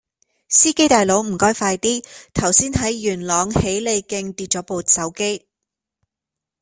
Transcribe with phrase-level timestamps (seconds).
[0.49, 2.03] 司機大佬唔該快啲，
[2.33, 5.45] 頭先喺元朗喜利徑跌左部手機